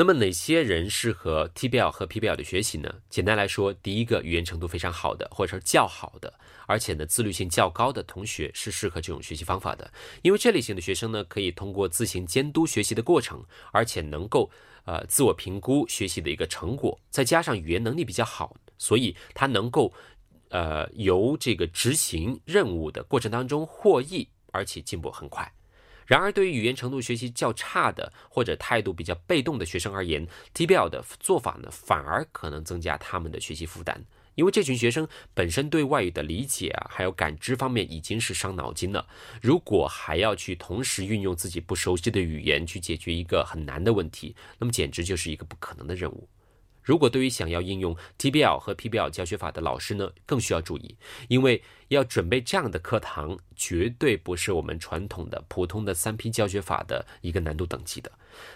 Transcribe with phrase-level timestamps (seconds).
[0.00, 2.88] 那么哪些人适合 TBL 和 PBL 的学习呢？
[3.10, 6.32] 简单来说，第一个语言程度非常好的，或者说较好的，
[6.68, 14.48] 而且呢自律性较高的同学是适合这种学习方法的，因为这类型的学生呢可以通过自行监督学习的过程，而且能够
[14.84, 19.92] 呃自我评估学习的一个成果，再加上语言能力比较好，所以他能够
[20.50, 25.52] 呃由这个执行任务的过程当中获益，而且进步很快。
[26.08, 34.02] 然而，对于语言程度学习较差的或者态度比较被动的学生而言，TBL 的做法呢，反而可能增加他们的学习负担，
[34.34, 39.06] 因为这群学生本身对外语的理解啊，还有感知方面已经是伤脑筋了。
[39.42, 46.26] 如果还要去同时运用自己不熟悉的语言去解决一个很难的问题，那么简直就是一个不可能的任务。
[46.88, 50.96] 如果对于想要应用 TBL 和 PBL 教学法的老师呢，更需要注意，
[51.28, 58.10] 因为要准备这样的课堂，绝对不是我们传统的普通的三 P 教学法的一个难度等级的。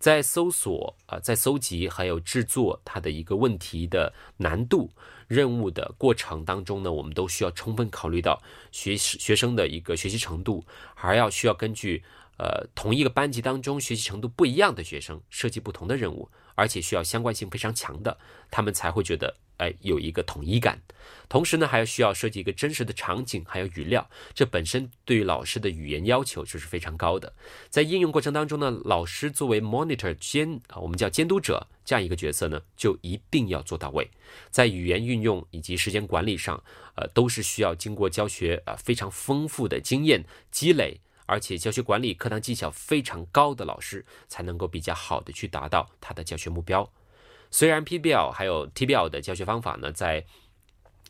[0.00, 4.90] 在搜索啊，在搜集还有制作它的一个问题的难度、
[5.28, 10.64] 任务的过程当中呢，我们都需要充分考虑到学学生的一个学习程度，
[10.96, 12.02] 还要需要根据
[12.38, 16.28] 呃同一个班级当中学习程度不一样的学生设计不同的任务。
[16.58, 18.16] 而且需要相关性非常强的，
[18.50, 20.80] 他们才会觉得哎有一个统一感。
[21.28, 24.08] 同时呢，还要需要设计一个真实的场景，还有语料。
[24.32, 27.30] 这本身对于老师的语言要求就是非常高的。
[27.68, 34.10] 在应用过程当中呢，老师作为 monitor 监啊，我们叫监督者这样一个角色呢，就一定要做到位。
[34.50, 36.64] 在语言运用以及时间管理上，
[36.94, 40.98] 呃，都是需要经过教学啊非常丰富的经验积累。
[41.26, 46.88] 而且教学管理课堂技巧非常高的老师，才能够比较好的去达到他的教学目标。
[47.50, 50.24] 虽然 PBL 还有 TBL 的教学方法呢，在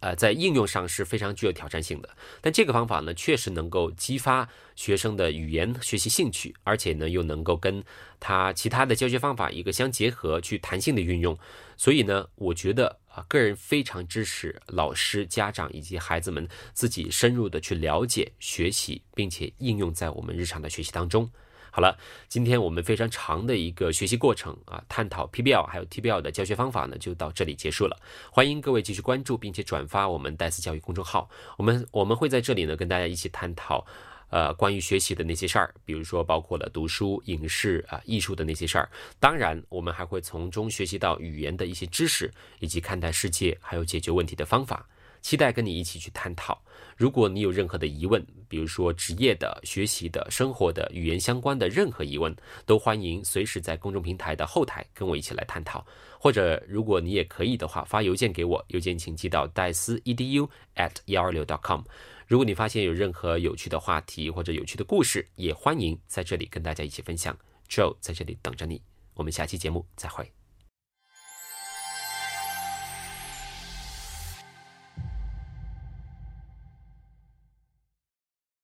[0.00, 2.08] 呃在应用上是非常具有挑战性的，
[2.40, 7.84] 但这个方法呢，确实能够激发学生的语言学习兴趣，而且呢，又能够跟
[8.18, 11.38] 他其他的教学方法一个相结合，去弹性的运用。
[11.76, 12.98] 所以呢，我觉得。
[13.26, 21.30] 个人非常支持老师、家长以及孩子们自己深入的去了解、学习，并且应用在我们日常的学习当中。
[21.70, 27.96] 好了，今天我们非常长的一个学习过程啊，探讨 PBL 还有 TBL 的教学方法呢，就到这里结束了。
[28.32, 33.86] 欢迎各位继续关注并且转发我们戴斯教育公众号，我们我们会在这里呢跟大家一起探讨。
[34.30, 38.88] 呃，关于学习的那些事儿，比如说包括了读书、影视啊、艺术的那些事儿。
[39.18, 42.30] 当然，我们还会从中学习到语言的一些知识，
[42.60, 44.86] 以及看待世界还有解决问题的方法。
[45.28, 46.58] 期待跟你一起去探讨。
[46.96, 52.34] 如果你有任何的疑问，比如说职业的、学习的、生活的、语言相关的任何疑问，
[52.64, 55.86] 都欢迎随时在公众平台的后台跟我一起来探讨。
[56.18, 61.82] 或者，如果你也可以的话，发邮件给我，邮件请寄到戴斯 edu at 幺二六 dot com。
[62.26, 67.36] 如果你发现有任何有趣的话题或者有趣的故事，也欢迎在这里跟大家一起分享。
[67.68, 68.80] Joe 在这里等着你，
[69.12, 70.37] 我们下期节目再会。